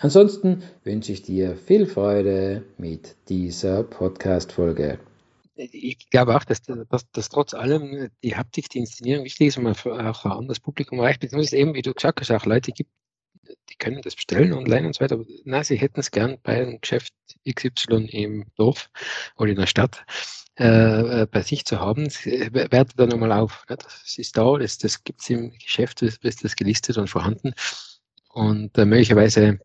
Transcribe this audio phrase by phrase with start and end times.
[0.00, 5.00] Ansonsten wünsche ich dir viel Freude mit dieser Podcast-Folge.
[5.56, 9.64] Ich glaube auch, dass, dass, dass, trotz allem die Haptik, die Inszenierung wichtig ist und
[9.64, 12.92] man auch ein anderes Publikum erreicht, beziehungsweise eben, wie du gesagt hast, auch Leute gibt,
[13.70, 16.62] die können das bestellen online und so weiter, aber na, sie hätten es gern bei
[16.62, 17.12] einem Geschäft
[17.52, 18.90] XY im Dorf
[19.36, 20.04] oder in der Stadt
[20.54, 23.64] äh, bei sich zu haben, wertet da nochmal auf.
[23.68, 23.78] Ne?
[23.78, 27.52] Das ist da, das, das gibt es im Geschäft, das ist das gelistet und vorhanden.
[28.28, 29.58] Und äh, möglicherweise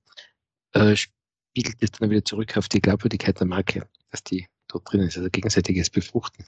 [0.74, 5.02] äh, spiegelt es dann wieder zurück auf die Glaubwürdigkeit der Marke, dass die dort drin
[5.02, 6.46] ist, also gegenseitiges Befruchten.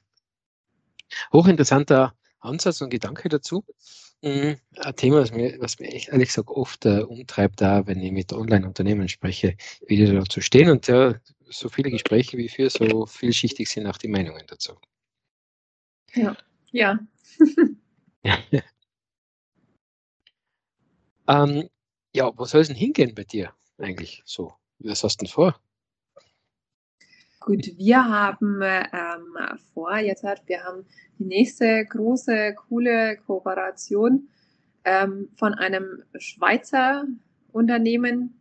[1.31, 3.65] Hochinteressanter Ansatz und Gedanke dazu.
[4.21, 4.57] Mhm.
[4.77, 8.11] Ein Thema, was mir, was mir echt ehrlich gesagt oft äh, umtreibt, da, wenn ich
[8.11, 9.55] mit Online-Unternehmen spreche,
[9.87, 10.69] wie die dazu stehen.
[10.69, 11.15] Und ja,
[11.49, 14.73] so viele Gespräche wie für, so vielschichtig sind auch die Meinungen dazu.
[16.13, 16.35] Ja,
[16.71, 16.99] ja.
[18.23, 18.39] ja.
[21.27, 21.69] ähm,
[22.13, 23.53] ja, wo soll es denn hingehen bei dir?
[23.77, 24.53] Eigentlich so?
[24.79, 25.59] Was hast du denn vor?
[27.39, 29.37] Gut, wir haben ähm,
[29.73, 30.85] vor, jetzt hat, wir haben
[31.19, 34.29] die nächste große, coole Kooperation
[34.83, 37.05] ähm, von einem Schweizer
[37.51, 38.39] Unternehmen.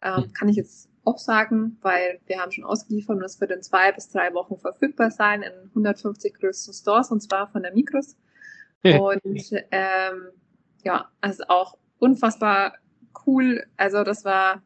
[0.00, 0.32] Ähm, hm.
[0.32, 3.92] Kann ich jetzt auch sagen, weil wir haben schon ausgeliefert und es wird in zwei
[3.92, 8.16] bis drei Wochen verfügbar sein in 150 größten Stores und zwar von der Mikros.
[8.84, 10.28] Und ähm,
[10.84, 12.74] ja, also auch unfassbar
[13.26, 13.66] cool.
[13.76, 14.62] Also das war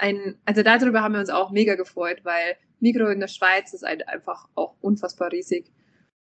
[0.00, 3.84] ein, also darüber haben wir uns auch mega gefreut, weil Migro in der Schweiz ist
[3.84, 5.70] halt einfach auch unfassbar riesig.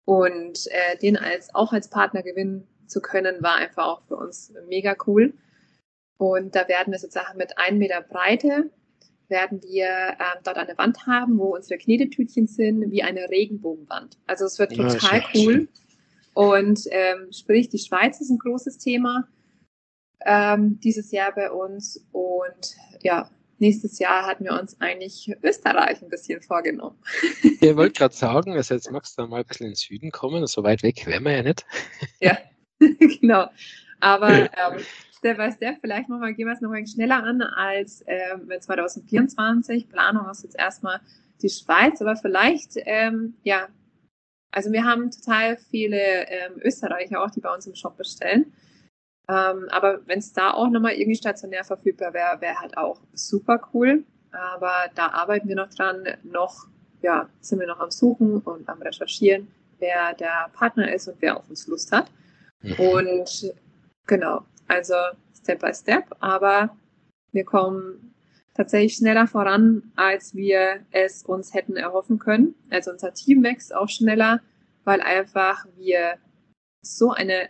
[0.06, 4.54] Und äh, den als auch als Partner gewinnen zu können, war einfach auch für uns
[4.68, 5.34] mega cool.
[6.18, 8.70] Und da werden wir sozusagen mit einem Meter Breite
[9.32, 14.18] werden wir ähm, dort eine Wand haben, wo unsere Knetetütchen sind, wie eine Regenbogenwand.
[14.28, 15.70] Also es wird total ja, cool.
[16.34, 19.28] Und ähm, sprich, die Schweiz ist ein großes Thema
[20.26, 22.06] ähm, dieses Jahr bei uns.
[22.12, 23.30] Und ja,
[23.62, 26.98] nächstes Jahr hatten wir uns eigentlich Österreich ein bisschen vorgenommen.
[27.42, 30.12] Ich wollte gerade sagen, also jetzt magst du da mal ein bisschen in den Süden
[30.12, 31.66] kommen, so weit weg wären wir ja nicht.
[32.20, 32.38] Ja,
[33.22, 33.48] genau.
[34.00, 34.80] Aber ähm,
[35.18, 39.88] Step by Step, vielleicht nochmal, gehen wir es nochmal schneller an als ähm, 2024.
[39.88, 41.00] Planung ist jetzt erstmal
[41.42, 43.68] die Schweiz, aber vielleicht, ähm, ja,
[44.52, 48.52] also wir haben total viele ähm, Österreicher auch, die bei uns im Shop bestellen.
[49.28, 53.70] Ähm, aber wenn es da auch nochmal irgendwie stationär verfügbar wäre, wäre halt auch super
[53.74, 54.04] cool.
[54.32, 56.04] Aber da arbeiten wir noch dran.
[56.24, 56.68] Noch,
[57.02, 59.48] ja, sind wir noch am Suchen und am Recherchieren,
[59.80, 62.12] wer der Partner ist und wer auf uns Lust hat.
[62.62, 62.74] Mhm.
[62.80, 63.54] Und
[64.08, 64.96] genau, also
[65.34, 66.06] Step by Step.
[66.20, 66.76] Aber
[67.32, 68.14] wir kommen
[68.54, 72.56] tatsächlich schneller voran, als wir es uns hätten erhoffen können.
[72.70, 74.42] Also unser Team wächst auch schneller,
[74.84, 76.16] weil einfach wir
[76.82, 77.50] so eine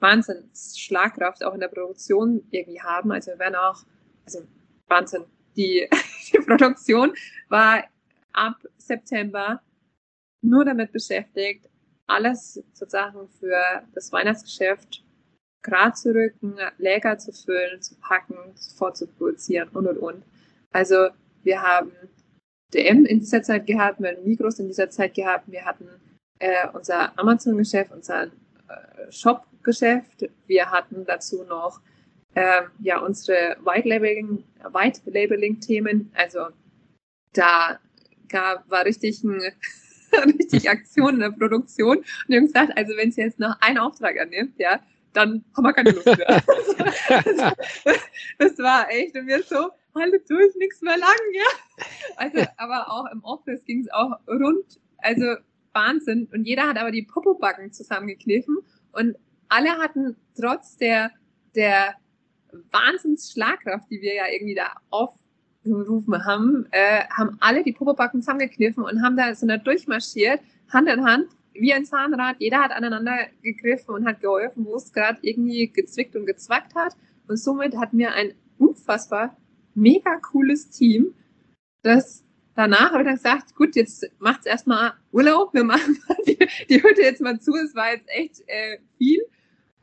[0.00, 3.12] Wahnsinnsschlagkraft auch in der Produktion irgendwie haben.
[3.12, 3.82] Also wir werden auch,
[4.24, 4.40] also
[4.88, 5.24] Wahnsinn,
[5.56, 5.88] die,
[6.32, 7.14] die Produktion
[7.48, 7.84] war
[8.32, 9.60] ab September
[10.42, 11.68] nur damit beschäftigt,
[12.06, 15.02] alles sozusagen für das Weihnachtsgeschäft
[15.62, 20.24] gerade zu rücken, Läger zu füllen, zu packen, vorzuproduzieren und und und.
[20.70, 21.08] Also
[21.42, 21.92] wir haben
[22.72, 25.88] DM in dieser Zeit gehabt, wir haben Migros in dieser Zeit gehabt, wir hatten
[26.38, 30.30] äh, unser Amazon-Geschäft, unser äh, Shop Geschäft.
[30.46, 31.80] Wir hatten dazu noch
[32.34, 36.10] äh, ja unsere White Labeling, White Labeling Themen.
[36.14, 36.46] Also
[37.34, 37.78] da
[38.28, 39.42] gab, war richtig ein
[40.38, 41.98] richtig Aktion in der Produktion.
[41.98, 44.80] Und wir haben gesagt, also wenn es jetzt noch einen Auftrag annimmt, ja,
[45.12, 46.42] dann haben wir keine Lust mehr.
[47.06, 47.56] das,
[48.38, 51.84] das war echt und wir so, alle durch, nichts mehr lang, ja.
[52.16, 55.36] Also, aber auch im Office ging es auch rund, also
[55.72, 56.28] Wahnsinn.
[56.32, 58.58] Und jeder hat aber die Popo-Backen zusammengekniffen
[58.92, 59.16] und
[59.48, 61.10] alle hatten trotz der,
[61.54, 61.94] der
[62.72, 69.02] Wahnsinnsschlagkraft, die wir ja irgendwie da aufgerufen haben, äh, haben alle die Popobacken zusammengekniffen und
[69.02, 70.40] haben da so eine durchmarschiert,
[70.72, 72.36] Hand in Hand, wie ein Zahnrad.
[72.38, 76.94] Jeder hat aneinander gegriffen und hat geholfen, wo es gerade irgendwie gezwickt und gezwackt hat.
[77.28, 79.36] Und somit hatten wir ein unfassbar
[79.74, 81.14] mega cooles Team,
[81.82, 86.38] das danach habe ich dann gesagt, gut, jetzt macht's erstmal Urlaub, wir machen die,
[86.68, 89.22] die Hütte jetzt mal zu, es war jetzt echt äh, viel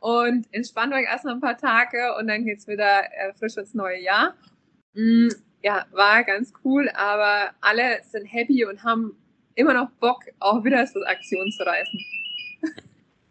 [0.04, 4.02] und entspannt euch erstmal ein paar Tage und dann geht's wieder äh, frisch ins neue
[4.02, 4.34] Jahr.
[4.92, 5.28] Mm,
[5.62, 9.16] ja, war ganz cool, aber alle sind happy und haben
[9.54, 11.98] immer noch Bock, auch wieder zur Aktion zu reisen.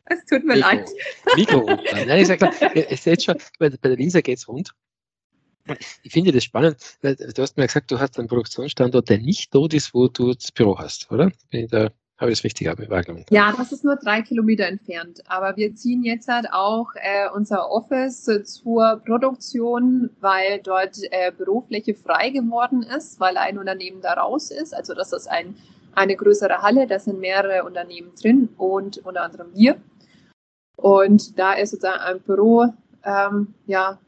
[0.05, 0.69] Es tut mir Mikro.
[0.69, 0.89] leid.
[1.37, 4.73] Mikro Nein, ich sag klar, ihr seht schon, bei, bei der Lisa geht's rund.
[6.03, 9.55] Ich finde das spannend, weil du hast mir gesagt, du hast einen Produktionsstandort, der nicht
[9.55, 11.31] dort ist, wo du das Büro hast, oder?
[11.51, 11.89] Bin ich da,
[12.23, 12.67] habe ich es richtig?
[13.29, 15.21] Ja, das ist nur drei Kilometer entfernt.
[15.27, 21.93] Aber wir ziehen jetzt halt auch äh, unser Office zur Produktion, weil dort äh, Bürofläche
[21.93, 24.73] frei geworden ist, weil ein Unternehmen da raus ist.
[24.73, 25.55] Also das ist ein,
[25.95, 29.75] eine größere Halle, da sind mehrere Unternehmen drin und unter anderem wir.
[30.77, 32.67] Und da ist sozusagen ein Büro,
[33.03, 33.99] ähm, ja,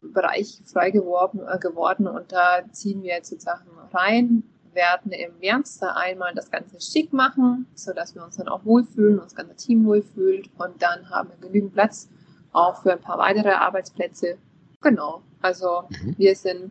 [0.00, 4.42] Bereich frei geworden, äh, geworden und da ziehen wir jetzt sozusagen rein,
[4.74, 9.18] werden im März da einmal das Ganze schick machen, sodass wir uns dann auch wohlfühlen,
[9.18, 12.08] uns das ganze Team wohlfühlt und dann haben wir genügend Platz
[12.52, 14.38] auch für ein paar weitere Arbeitsplätze.
[14.80, 16.14] Genau, also Mhm.
[16.18, 16.70] wir sind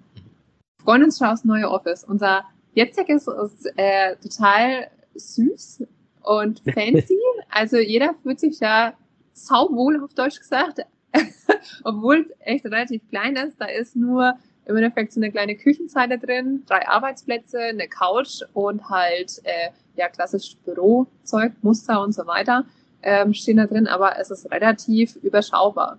[0.83, 2.03] freuen uns schon aufs neue Office.
[2.03, 2.44] Unser
[2.74, 5.83] jetziges ist äh, total süß
[6.24, 7.19] und fancy.
[7.50, 8.94] Also jeder fühlt sich da
[9.33, 10.80] sauwohl auf Deutsch gesagt,
[11.83, 13.59] obwohl es echt relativ klein ist.
[13.59, 14.33] Da ist nur
[14.72, 20.10] im Endeffekt so eine kleine Küchenzeile drin, drei Arbeitsplätze, eine Couch und halt äh, ja
[20.10, 22.66] klassisch Bürozeug, Muster und so weiter
[23.04, 25.98] ähm, stehen da drin, aber es ist relativ überschaubar.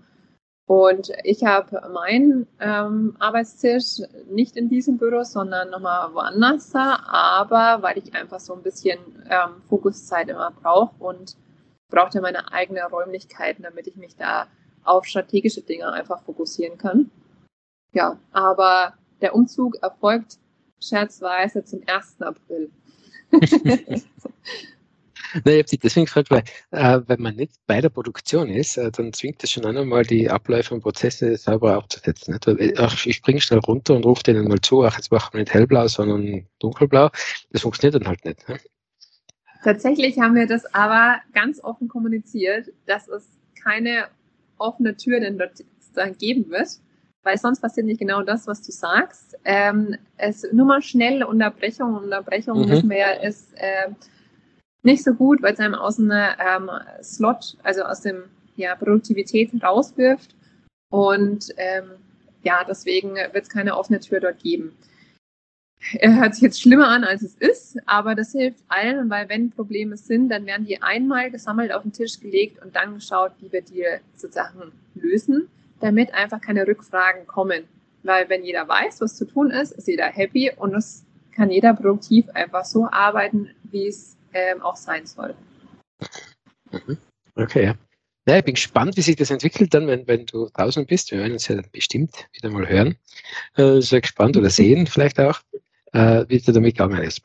[0.67, 7.83] Und ich habe meinen ähm, Arbeitstisch nicht in diesem Büro, sondern nochmal woanders da, aber
[7.83, 8.99] weil ich einfach so ein bisschen
[9.29, 11.37] ähm, Fokuszeit immer brauche und
[11.91, 14.47] brauchte meine eigenen Räumlichkeiten, damit ich mich da
[14.85, 17.11] auf strategische Dinge einfach fokussieren kann.
[17.93, 20.39] Ja, aber der Umzug erfolgt
[20.81, 22.21] scherzweise zum 1.
[22.21, 22.71] April.
[25.35, 26.43] Nein, ich habe dich deswegen gefragt, weil
[26.73, 30.29] äh, wenn man nicht bei der Produktion ist, äh, dann zwingt das schon nochmal die
[30.29, 32.35] Abläufe und Prozesse sauber aufzusetzen.
[32.35, 32.47] Nicht?
[32.47, 35.33] Weil, äh, ach, ich springe schnell runter und rufe denen mal zu, ach, jetzt machen
[35.33, 37.09] wir nicht hellblau, sondern dunkelblau.
[37.51, 38.47] Das funktioniert dann halt nicht.
[38.49, 38.59] Ne?
[39.65, 43.27] Tatsächlich haben wir das aber ganz offen kommuniziert, dass es
[43.63, 44.09] keine
[44.59, 45.65] offene Tür denn dort
[46.19, 46.69] geben wird,
[47.23, 49.37] weil sonst passiert nicht genau das, was du sagst.
[49.45, 52.71] Ähm, es nur mal schnelle Unterbrechung, Unterbrechung Mhm.
[52.71, 53.91] wissen wir ja, ist äh,
[54.83, 56.71] nicht so gut, weil es einem aus einem ähm,
[57.03, 58.25] Slot, also aus dem
[58.57, 60.35] ja, Produktivität rauswirft.
[60.91, 61.93] Und ähm,
[62.43, 64.77] ja, deswegen wird es keine offene Tür dort geben.
[65.95, 69.51] Er hört sich jetzt schlimmer an, als es ist, aber das hilft allen, weil wenn
[69.51, 73.51] Probleme sind, dann werden die einmal gesammelt auf den Tisch gelegt und dann geschaut, wie
[73.51, 73.85] wir die
[74.15, 75.49] sozusagen lösen,
[75.83, 77.65] damit einfach keine Rückfragen kommen.
[78.03, 81.75] Weil wenn jeder weiß, was zu tun ist, ist jeder happy und es kann jeder
[81.75, 85.35] produktiv einfach so arbeiten, wie es ähm, auch sein soll.
[87.35, 87.75] Okay, ja.
[88.25, 91.11] Ich bin gespannt, wie sich das entwickelt dann, wenn, wenn du draußen bist.
[91.11, 92.97] Wir werden uns ja bestimmt wieder mal hören.
[93.57, 95.41] Äh, sehr gespannt oder sehen vielleicht auch,
[95.93, 97.23] äh, wie dir damit gegangen ist.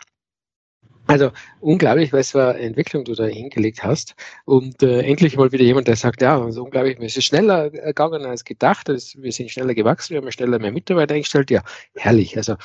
[1.07, 1.31] Also
[1.62, 4.15] unglaublich, was für eine Entwicklung du da hingelegt hast.
[4.45, 8.25] Und äh, endlich mal wieder jemand, der sagt, ja, also unglaublich, es ist schneller gegangen
[8.25, 8.89] als gedacht.
[8.89, 11.50] Es, wir sind schneller gewachsen, wir haben schneller mehr Mitarbeiter eingestellt.
[11.50, 11.63] Ja,
[11.95, 12.36] herrlich.
[12.38, 12.56] Also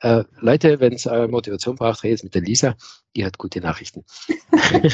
[0.00, 2.76] äh, Leute, wenn es eure Motivation braucht, redet mit der Lisa,
[3.16, 4.04] die hat gute Nachrichten.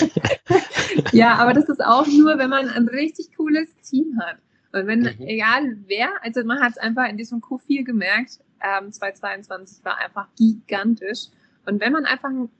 [1.13, 4.37] Ja, aber das ist auch nur, wenn man ein richtig cooles Team hat.
[4.73, 5.27] Und wenn, Mhm.
[5.27, 10.29] egal wer, also man hat es einfach in diesem Q4 gemerkt, ähm, 2022 war einfach
[10.37, 11.29] gigantisch.
[11.67, 12.51] Und wenn man einfach ein, ein,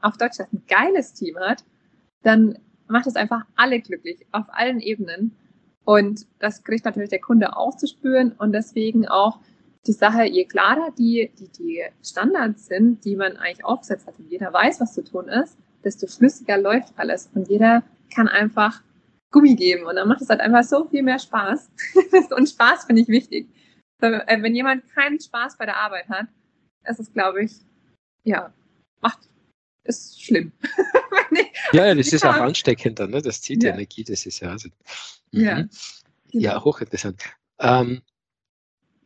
[0.00, 1.64] auf Deutsch gesagt ein geiles Team hat,
[2.22, 5.36] dann macht es einfach alle glücklich, auf allen Ebenen.
[5.84, 9.38] Und das kriegt natürlich der Kunde auch zu spüren und deswegen auch
[9.86, 14.30] die Sache, je klarer die, die, die Standards sind, die man eigentlich aufgesetzt hat und
[14.30, 17.82] jeder weiß, was zu tun ist, desto flüssiger läuft alles und jeder
[18.14, 18.82] kann einfach
[19.30, 21.70] Gummi geben und dann macht es halt einfach so viel mehr Spaß.
[22.36, 23.48] und Spaß finde ich wichtig.
[24.00, 26.26] äh, Wenn jemand keinen Spaß bei der Arbeit hat,
[26.88, 27.52] ist es, glaube ich,
[28.24, 28.52] ja,
[29.00, 29.28] macht,
[29.96, 30.52] ist schlimm.
[31.72, 33.22] Ja, ja, das ist auch ansteckend dann, ne?
[33.22, 33.72] das zieht Ja.
[33.72, 34.50] Energie, das ist ja.
[34.50, 34.68] Also,
[35.30, 35.60] Ja.
[35.60, 35.70] mhm.
[36.32, 37.22] ja, hochinteressant.
[37.60, 38.02] Ähm,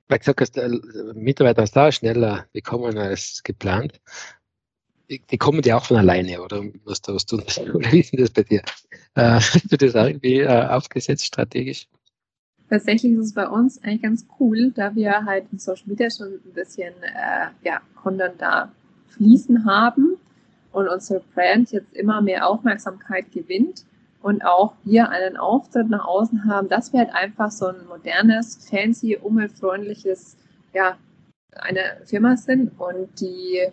[0.09, 4.00] weil du gesagt hast, Mitarbeiter hast da schneller bekommen als geplant.
[5.11, 7.43] Die, die kommen ja auch von alleine, oder was da was tun?
[7.75, 8.62] Oder wie ist das bei dir?
[9.14, 11.87] Äh, hast du das irgendwie äh, aufgesetzt strategisch?
[12.71, 16.41] Tatsächlich ist es bei uns eigentlich ganz cool, da wir halt in Social Media schon
[16.43, 18.73] ein bisschen äh, ja, Content da
[19.09, 20.17] fließen haben
[20.75, 23.85] und unsere Brand jetzt immer mehr Aufmerksamkeit gewinnt
[24.23, 28.69] und auch wir einen Auftritt nach außen haben, dass wir halt einfach so ein modernes,
[28.69, 30.37] fancy, umweltfreundliches,
[30.73, 30.97] ja,
[31.54, 33.69] eine Firma sind und die,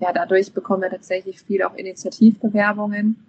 [0.00, 3.24] ja, dadurch bekommen wir tatsächlich viel auch Initiativbewerbungen.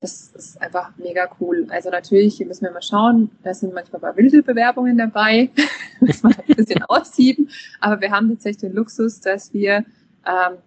[0.00, 1.66] das ist einfach mega cool.
[1.70, 5.50] Also natürlich müssen wir mal schauen, da sind manchmal ein paar wilde Bewerbungen dabei,
[6.00, 9.84] muss man ein bisschen aussieben, aber wir haben tatsächlich den Luxus, dass wir
[10.26, 10.58] ähm,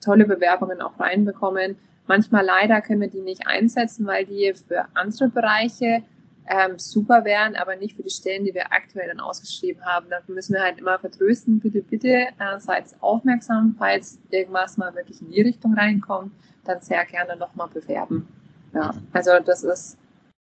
[0.00, 1.76] tolle Bewerbungen auch reinbekommen.
[2.06, 6.02] Manchmal leider können wir die nicht einsetzen, weil die für andere Bereiche
[6.48, 10.06] ähm, super wären, aber nicht für die Stellen, die wir aktuell dann ausgeschrieben haben.
[10.08, 15.20] Da müssen wir halt immer vertrösten, bitte, bitte, äh, seid aufmerksam, falls irgendwas mal wirklich
[15.20, 16.32] in die Richtung reinkommt,
[16.64, 18.26] dann sehr gerne nochmal bewerben.
[18.74, 19.98] Ja, also das ist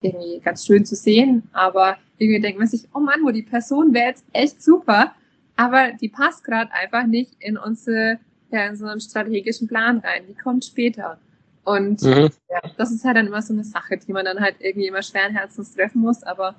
[0.00, 3.92] irgendwie ganz schön zu sehen, aber irgendwie denkt man sich, oh Mann, wo die Person
[3.92, 5.14] wäre jetzt echt super,
[5.56, 8.18] aber die passt gerade einfach nicht in unsere,
[8.50, 10.24] ja, in so einen strategischen Plan rein.
[10.28, 11.18] Die kommt später.
[11.64, 12.30] Und mhm.
[12.48, 15.02] ja, das ist halt dann immer so eine Sache, die man dann halt irgendwie immer
[15.02, 16.54] schweren Herzens treffen muss, aber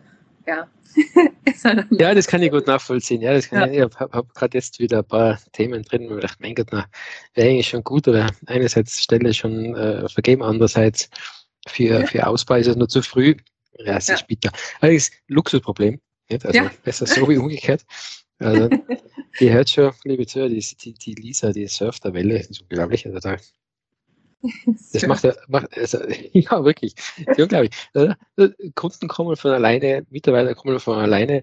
[0.45, 0.67] ja.
[1.63, 3.21] halt ja, das kann ich gut nachvollziehen.
[3.21, 3.85] Ja, das kann ja.
[3.85, 6.55] ich, ich habe hab gerade jetzt wieder ein paar Themen drin, wo ich dachte, mein
[6.55, 6.85] Gott, na,
[7.33, 11.09] wäre eigentlich schon gut, oder einerseits Stelle schon äh, vergeben, andererseits
[11.67, 13.35] für, für Ausbau ist es nur zu früh.
[13.79, 14.25] Ja, es ist ja.
[14.27, 14.51] bitter.
[14.81, 15.99] Allerdings Luxusproblem.
[16.29, 16.45] Nicht?
[16.45, 16.71] Also ja.
[16.83, 17.83] besser so wie umgekehrt.
[18.39, 18.69] Also,
[19.39, 22.61] ihr hört schon, liebe Zuhörer, die, die, die Lisa, die surft der Welle, das ist
[22.61, 23.05] unglaublich.
[23.05, 23.37] Also da,
[24.93, 25.99] das macht er, macht, also,
[26.31, 26.95] ja, wirklich,
[27.37, 27.71] unglaublich.
[27.93, 28.13] Also,
[28.75, 31.41] Kunden kommen von alleine, Mitarbeiter kommen von alleine,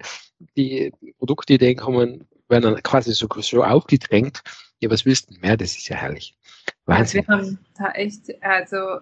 [0.57, 4.43] die Produktideen kommen, werden dann quasi so, so aufgedrängt.
[4.81, 5.57] Ja, was willst du mehr?
[5.57, 6.37] Das ist ja herrlich.
[6.85, 7.25] Wahnsinn.
[7.29, 9.01] Also wir haben da echt, also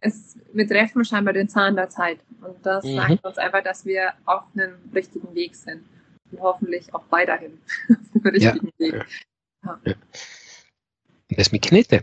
[0.00, 2.20] es, wir treffen scheinbar den Zahn der Zeit.
[2.40, 2.96] Und das mhm.
[2.96, 5.84] sagt uns einfach, dass wir auf einem richtigen Weg sind.
[6.30, 7.58] Und hoffentlich auch weiterhin
[7.88, 8.92] auf dem richtigen ja.
[8.92, 9.06] Weg.
[9.64, 9.80] Ja.
[9.84, 9.94] Ja.
[11.30, 12.02] Das mit Knete.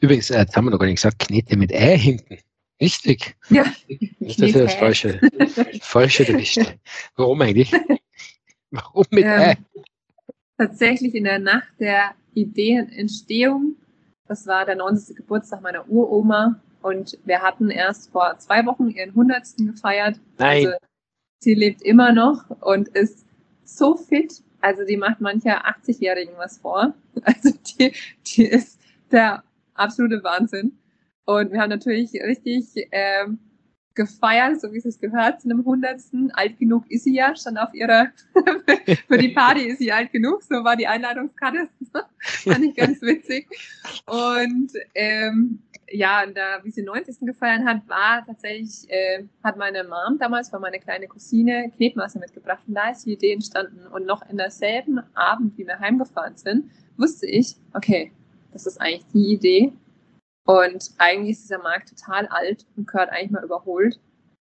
[0.00, 2.38] Übrigens, äh, jetzt haben wir noch gar nicht gesagt, Knete mit Ä hinten.
[2.80, 3.36] Richtig.
[3.48, 3.64] Ja.
[4.18, 5.20] Nicht, dass das falsche,
[5.80, 6.60] falsche erwischt.
[7.16, 7.72] Warum eigentlich?
[8.70, 9.56] Warum mit ähm, Ä?
[10.56, 13.76] Tatsächlich in der Nacht der Ideenentstehung,
[14.28, 15.16] das war der 90.
[15.16, 19.42] Geburtstag meiner Uroma, und wir hatten erst vor zwei Wochen ihren 100.
[19.58, 20.18] gefeiert.
[20.38, 20.66] Nein.
[20.66, 20.78] Also,
[21.40, 23.26] sie lebt immer noch und ist
[23.76, 24.42] so fit.
[24.60, 26.94] Also die macht mancher 80-Jährigen was vor.
[27.22, 27.92] Also die,
[28.26, 29.42] die ist der
[29.74, 30.78] absolute Wahnsinn.
[31.26, 33.38] Und wir haben natürlich richtig ähm,
[33.94, 36.30] gefeiert, so wie es gehört, zu einem Hundertsten.
[36.32, 38.08] Alt genug ist sie ja, stand auf ihrer,
[39.08, 41.68] für die Party ist sie alt genug, so war die Einladungskarte.
[42.18, 43.48] Fand ich ganz witzig.
[44.06, 47.18] Und ähm, ja, da, wie sie 90.
[47.20, 52.62] gefeiert hat, war tatsächlich, äh, hat meine Mom damals, war meine kleine Cousine, Knetmasse mitgebracht.
[52.66, 53.86] Und da ist die Idee entstanden.
[53.88, 58.12] Und noch in derselben Abend, wie wir heimgefahren sind, wusste ich, okay,
[58.52, 59.72] das ist eigentlich die Idee.
[60.46, 64.00] Und eigentlich ist dieser Markt total alt und gehört eigentlich mal überholt.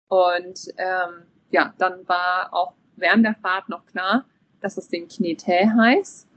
[0.09, 4.25] Und ähm, ja, dann war auch während der Fahrt noch klar,
[4.61, 6.28] dass das Ding Knete heißt,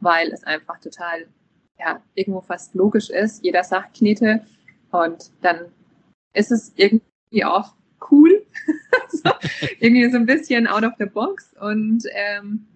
[0.00, 1.26] weil es einfach total
[1.78, 3.44] ja, irgendwo fast logisch ist.
[3.44, 4.44] Jeder sagt Knete
[4.90, 5.72] und dann
[6.34, 7.74] ist es irgendwie auch
[8.10, 8.44] cool.
[9.08, 9.30] so,
[9.80, 12.66] irgendwie so ein bisschen out of the box und ähm,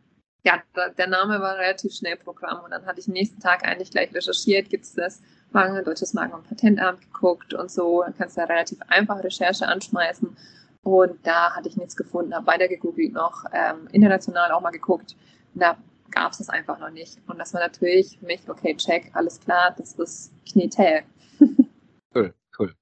[0.45, 0.61] ja,
[0.99, 4.71] der Name war relativ schnell Programm und dann hatte ich nächsten Tag eigentlich gleich recherchiert,
[4.71, 5.23] gibt es das?
[5.53, 9.69] Marken, Deutsches Marken- und Patentamt geguckt und so, dann kannst du da relativ einfach Recherche
[9.69, 10.37] anschmeißen.
[10.83, 15.15] Und da hatte ich nichts gefunden, habe weiter gegoogelt noch, ähm, international auch mal geguckt,
[15.55, 15.77] da
[16.12, 17.19] gab es das einfach noch nicht.
[17.26, 21.02] Und das war natürlich für mich, okay, check, alles klar, das ist Knetel.
[22.14, 22.75] cool, cool.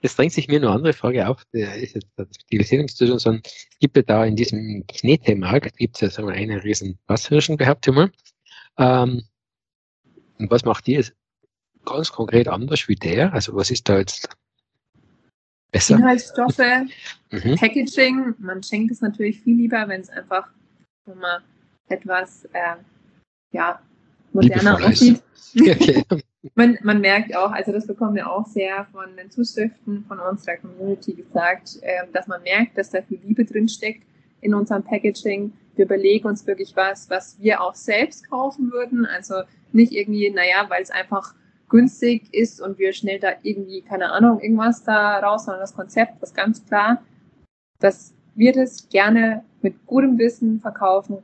[0.00, 3.96] Jetzt drängt sich mir eine andere Frage auf, ist jetzt der Digitalisierungsinstitution, sondern es gibt
[3.96, 7.96] ja da in diesem Knete-Markt, gibt es ja sagen wir, einen riesen Wasserhirschen, behaupte ich
[7.96, 8.12] mal.
[8.78, 9.22] Ähm,
[10.38, 11.04] und was macht ihr
[11.84, 13.32] ganz konkret anders wie der?
[13.32, 14.28] Also was ist da jetzt
[15.70, 15.96] besser?
[15.96, 16.58] Inhaltsstoffe,
[17.30, 17.56] mhm.
[17.56, 20.48] Packaging, man schenkt es natürlich viel lieber, wenn es einfach,
[21.06, 21.42] man
[21.88, 22.76] etwas äh,
[23.52, 23.80] ja,
[24.32, 25.22] moderner aussieht.
[25.56, 26.02] Okay.
[26.56, 30.56] man, man merkt auch, also das bekommen wir auch sehr von den Zuschriften von unserer
[30.56, 34.02] Community gesagt, äh, dass man merkt, dass da viel Liebe drin steckt
[34.40, 35.52] in unserem Packaging.
[35.76, 39.06] Wir überlegen uns wirklich was, was wir auch selbst kaufen würden.
[39.06, 41.34] Also nicht irgendwie, naja, weil es einfach
[41.68, 46.22] günstig ist und wir schnell da irgendwie, keine Ahnung, irgendwas da raus, sondern das Konzept
[46.22, 47.02] ist ganz klar,
[47.78, 51.18] dass wir das gerne mit gutem Wissen verkaufen,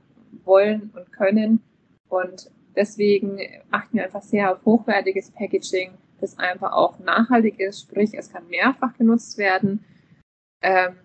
[0.51, 1.63] wollen und können.
[2.09, 3.39] Und deswegen
[3.71, 8.47] achten wir einfach sehr auf hochwertiges Packaging, das einfach auch nachhaltig ist, sprich es kann
[8.49, 9.85] mehrfach genutzt werden.
[10.61, 10.97] Ähm,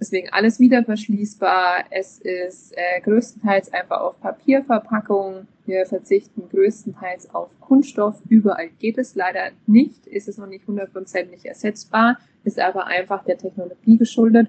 [0.00, 1.84] deswegen alles wieder verschließbar.
[1.90, 5.48] Es ist äh, größtenteils einfach auf Papierverpackung.
[5.66, 8.22] Wir verzichten größtenteils auf Kunststoff.
[8.28, 10.06] Überall geht es leider nicht.
[10.06, 14.48] Ist es noch nicht hundertprozentig ersetzbar, ist aber einfach der Technologie geschuldet.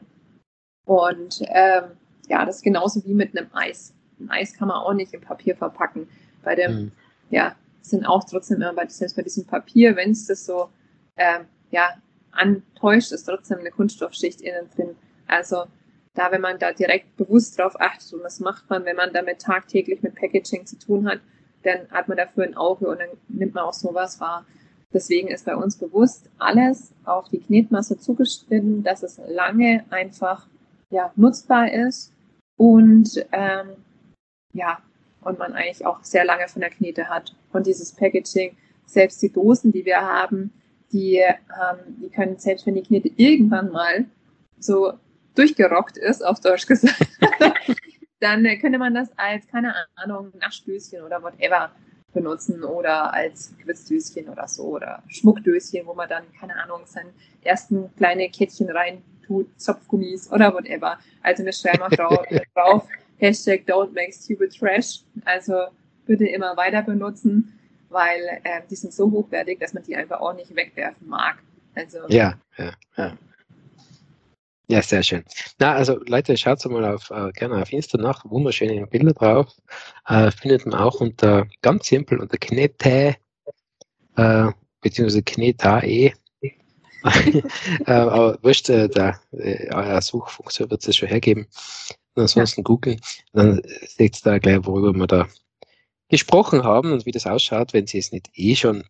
[0.86, 1.84] Und ähm,
[2.28, 3.94] ja, das ist genauso wie mit einem Eis.
[4.24, 6.08] Ein Eis kann man auch nicht im Papier verpacken.
[6.44, 6.92] Bei dem, mhm.
[7.30, 10.70] ja, sind auch trotzdem immer bei, selbst bei diesem Papier, wenn es das so,
[11.18, 11.90] ähm, ja,
[12.32, 14.96] antäuscht, ist trotzdem eine Kunststoffschicht innen drin.
[15.28, 15.66] Also
[16.14, 19.40] da, wenn man da direkt bewusst drauf achtet, und das macht man, wenn man damit
[19.40, 21.20] tagtäglich mit Packaging zu tun hat,
[21.64, 24.46] dann hat man dafür ein Auge und dann nimmt man auch sowas wahr.
[24.94, 30.48] Deswegen ist bei uns bewusst alles auf die Knetmasse zugeschnitten, dass es lange einfach
[30.92, 32.14] ja, nutzbar ist
[32.58, 33.70] und ähm,
[34.54, 34.80] ja,
[35.22, 37.36] und man eigentlich auch sehr lange von der Knete hat.
[37.52, 38.56] Und dieses Packaging,
[38.86, 40.52] selbst die Dosen, die wir haben,
[40.92, 44.06] die, ähm, die können, selbst wenn die Knete irgendwann mal
[44.60, 44.94] so
[45.36, 46.96] durchgerockt ist, auf Deutsch gesagt,
[48.20, 51.72] dann könnte man das als, keine Ahnung, Naschdöschen oder whatever
[52.14, 57.10] benutzen oder als Gewürzdöschen oder so oder Schmuckdöschen, wo man dann, keine Ahnung, seinen
[57.42, 61.00] ersten kleine Kettchen rein tut, Zopfgummis oder whatever.
[61.24, 61.90] Also schreiben auch
[62.56, 62.88] drauf,
[63.24, 65.00] Hashtag don't make stupid trash.
[65.24, 65.54] Also
[66.06, 67.58] bitte immer weiter benutzen,
[67.90, 71.38] weil äh, die sind so hochwertig, dass man die einfach auch nicht wegwerfen mag.
[71.74, 73.18] Also ja, ja, ja.
[74.68, 75.24] Ja, sehr schön.
[75.60, 79.48] Na, also Leute, schaut mal auf, äh, gerne auf Insta nach, wunderschöne Bilder drauf.
[80.08, 83.18] Äh, findet man auch unter, ganz simpel, unter Knete,
[84.16, 84.52] äh,
[84.82, 86.14] beziehungsweise Knetae.
[87.04, 87.44] äh,
[87.86, 91.48] aber wurscht, äh, der, äh, euer Suchfunktion wird es schon hergeben.
[92.16, 92.64] Ansonsten ja.
[92.64, 93.02] googeln,
[93.34, 95.28] dann seht ihr da gleich, worüber wir da
[96.10, 98.84] gesprochen haben und wie das ausschaut, wenn Sie es nicht eh schon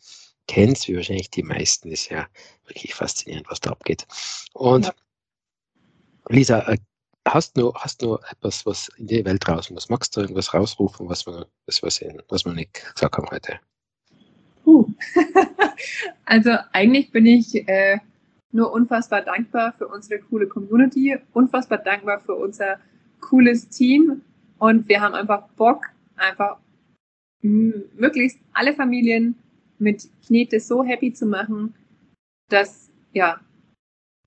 [0.47, 2.27] kennt, wie wahrscheinlich die meisten, ist ja
[2.65, 4.05] wirklich faszinierend, was da abgeht.
[4.53, 4.93] Und ja.
[6.29, 6.77] Lisa, äh,
[7.25, 9.89] hast du, hast du etwas, was in die Welt raus muss?
[9.89, 13.59] Magst du irgendwas rausrufen, was wir, was wir, sehen, was wir nicht gesagt haben heute?
[14.65, 14.87] Uh.
[16.25, 17.99] also eigentlich bin ich äh,
[18.51, 22.79] nur unfassbar dankbar für unsere coole Community, unfassbar dankbar für unser
[23.29, 24.21] cooles Team
[24.59, 26.57] und wir haben einfach Bock, einfach
[27.41, 29.35] möglichst alle Familien
[29.79, 31.73] mit Knete so happy zu machen,
[32.49, 33.39] dass ja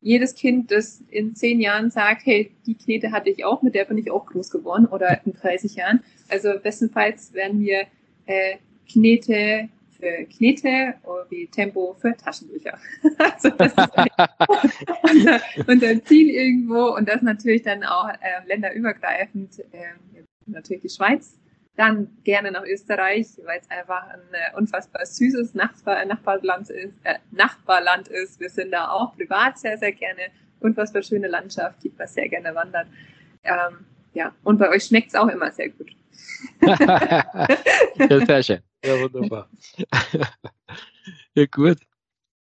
[0.00, 3.86] jedes Kind, das in zehn Jahren sagt, hey, die Knete hatte ich auch, mit der
[3.86, 6.00] bin ich auch groß geworden oder in 30 Jahren.
[6.28, 7.86] Also bestenfalls werden wir
[8.26, 8.56] äh,
[8.90, 10.94] Knete für Knete
[11.28, 12.78] wie Tempo für Taschenbücher.
[13.18, 13.78] also das ist
[15.02, 21.38] unser, unser, Ziel irgendwo und das natürlich dann auch äh, länderübergreifend, äh, natürlich die Schweiz
[21.76, 27.18] dann gerne nach Österreich, weil es einfach ein äh, unfassbar süßes Nachbar Nachbarland, ist, äh,
[27.30, 28.40] Nachbarland ist.
[28.40, 30.22] Wir sind da auch privat sehr, sehr gerne.
[30.60, 32.86] Unfassbar schöne Landschaft, die man sehr gerne wandert.
[33.44, 33.84] Ähm,
[34.16, 35.90] ja, und bei euch schmeckt es auch immer sehr gut.
[36.62, 38.60] ja, sehr schön.
[38.82, 39.50] Ja, wunderbar.
[41.34, 41.78] ja, gut.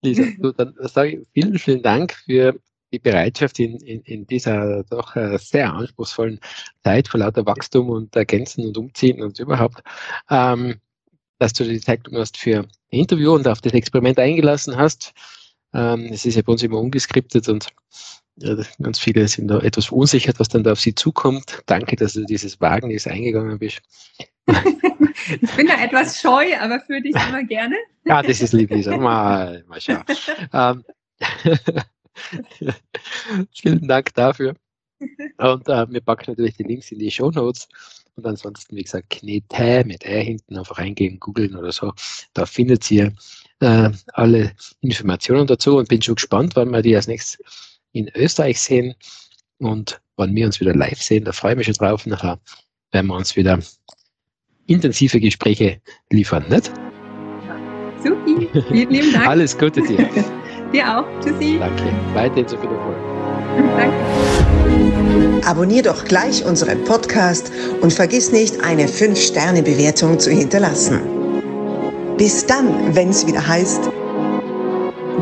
[0.04, 2.54] Lisa, du, dann sage ich vielen, vielen Dank für
[2.94, 6.40] die Bereitschaft in, in, in dieser doch äh, sehr anspruchsvollen
[6.84, 9.82] Zeit vor lauter Wachstum und Ergänzen und Umziehen und überhaupt,
[10.30, 10.76] ähm,
[11.40, 15.14] dass du die Zeit genommen hast für ein Interview und auf das Experiment eingelassen hast.
[15.74, 17.70] Ähm, es ist ja bei uns immer ungeskriptet und
[18.82, 21.64] ganz viele sind da etwas verunsichert, was dann da auf sie zukommt.
[21.66, 23.82] Danke, dass du dieses Wagnis eingegangen bist.
[24.48, 27.76] ich bin da etwas scheu, aber für dich immer gerne.
[28.06, 28.98] ja, das ist lieb, Lisa.
[28.98, 30.04] Mal, mal schauen.
[30.54, 30.84] ähm,
[33.54, 34.56] Vielen Dank dafür.
[35.38, 37.68] Und äh, wir packen natürlich die Links in die Show Notes.
[38.16, 41.92] Und ansonsten, wie gesagt, Knete mit R hinten einfach eingeben, googeln oder so.
[42.34, 43.14] Da findet ihr
[43.60, 47.40] äh, alle Informationen dazu und bin schon gespannt, wann wir die als nächstes
[47.96, 48.94] in Österreich sehen
[49.60, 51.24] und wann wir uns wieder live sehen.
[51.24, 52.06] Da freue ich mich schon drauf.
[52.06, 52.40] Nachher
[52.92, 53.60] werden wir uns wieder
[54.68, 55.82] intensive Gespräche
[56.12, 56.72] liefern, nicht?
[58.04, 58.64] Super.
[58.72, 59.28] Vielen lieben Dank.
[59.28, 60.10] Alles Gute dir.
[60.74, 61.06] Dir auch.
[61.22, 61.58] Tschüssi.
[61.60, 61.94] Danke.
[62.14, 62.98] Weiterhin so viel Erfolg.
[63.78, 65.46] Danke.
[65.46, 71.02] Abonnier doch gleich unseren Podcast und vergiss nicht, eine 5-Sterne-Bewertung zu hinterlassen.
[72.18, 73.90] Bis dann, wenn es wieder heißt,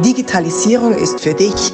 [0.03, 1.73] Digitalisierung ist für dich